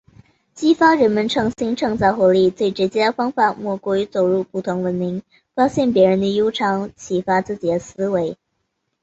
[0.55, 5.21] 激发人们创新创造活力，最直接的方法莫过于走入不同文明，
[5.53, 8.35] 发现别人的优长，启发自己的思维。